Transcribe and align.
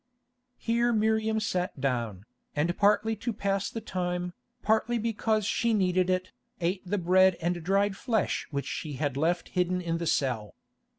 Here 0.57 0.91
Miriam 0.91 1.39
sat 1.39 1.79
down, 1.79 2.25
and 2.55 2.75
partly 2.75 3.15
to 3.17 3.31
pass 3.31 3.69
the 3.69 3.81
time, 3.81 4.33
partly 4.63 4.97
because 4.97 5.45
she 5.45 5.75
needed 5.75 6.09
it, 6.09 6.31
ate 6.59 6.81
the 6.83 6.97
bread 6.97 7.35
and 7.39 7.61
dried 7.63 7.95
flesh 7.95 8.47
which 8.49 8.65
she 8.65 8.93
had 8.93 9.15
left 9.15 9.49
hidden 9.49 9.79
in 9.79 9.99
the 9.99 10.07
cell. 10.07 10.55